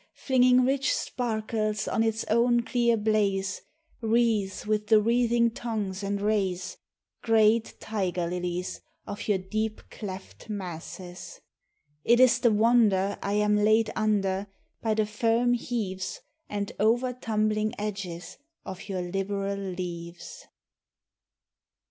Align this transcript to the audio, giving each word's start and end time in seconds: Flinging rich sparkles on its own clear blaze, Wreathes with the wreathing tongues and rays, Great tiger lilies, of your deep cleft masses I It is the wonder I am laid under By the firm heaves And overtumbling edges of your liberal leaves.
Flinging 0.15 0.65
rich 0.65 0.95
sparkles 0.95 1.87
on 1.87 2.01
its 2.01 2.23
own 2.23 2.63
clear 2.63 2.97
blaze, 2.97 3.61
Wreathes 4.01 4.65
with 4.65 4.87
the 4.87 4.99
wreathing 4.99 5.51
tongues 5.51 6.01
and 6.01 6.19
rays, 6.19 6.77
Great 7.21 7.79
tiger 7.79 8.25
lilies, 8.27 8.81
of 9.05 9.27
your 9.27 9.37
deep 9.37 9.79
cleft 9.91 10.49
masses 10.49 11.39
I 12.03 12.13
It 12.13 12.19
is 12.19 12.39
the 12.39 12.49
wonder 12.51 13.19
I 13.21 13.33
am 13.33 13.55
laid 13.57 13.91
under 13.95 14.47
By 14.81 14.95
the 14.95 15.05
firm 15.05 15.53
heaves 15.53 16.19
And 16.49 16.71
overtumbling 16.79 17.75
edges 17.77 18.39
of 18.65 18.89
your 18.89 19.03
liberal 19.03 19.55
leaves. 19.59 20.47